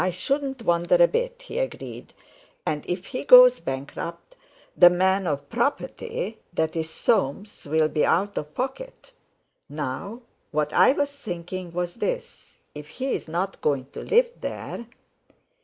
[0.03, 2.13] "I shouldn't wonder a bit!" he agreed;
[2.65, 4.33] "and if he goes bankrupt,
[4.75, 9.13] the 'man of property'—that is, Soames'll be out of pocket.
[9.69, 14.87] Now, what I was thinking was this: If he's not going to live there...."